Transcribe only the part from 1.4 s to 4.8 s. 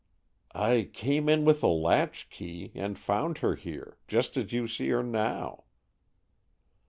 with a latch key, and found her here, just as you